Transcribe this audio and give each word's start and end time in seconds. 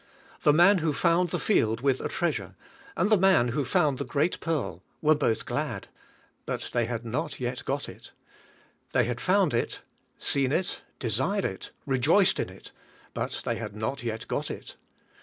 The 0.41 0.51
man 0.51 0.79
who 0.79 0.93
found 0.93 1.29
the 1.29 1.37
field 1.39 1.81
with 1.81 2.01
a 2.01 2.09
treasure, 2.09 2.55
and 2.97 3.11
the 3.11 3.17
man 3.19 3.49
who 3.49 3.63
found 3.63 3.99
the 3.99 4.03
great 4.03 4.39
pearl, 4.39 4.81
were 4.99 5.13
both 5.13 5.45
glad; 5.45 5.89
but 6.47 6.71
they 6.73 6.85
had 6.85 7.05
not 7.05 7.39
yet 7.39 7.63
got 7.65 7.87
it. 7.87 8.11
They 8.93 9.03
had 9.03 9.21
found 9.21 9.53
it, 9.53 9.81
seen 10.17 10.51
it, 10.51 10.81
desired 10.97 11.45
it, 11.45 11.69
rejoiced 11.85 12.39
in 12.39 12.49
it; 12.49 12.71
but 13.13 13.43
they 13.45 13.57
had 13.57 13.75
not 13.75 14.01
yet 14.01 14.27
got 14.27 14.49
it. 14.49 14.75